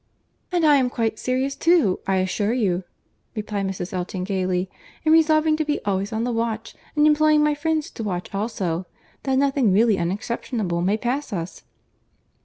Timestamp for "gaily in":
4.23-5.11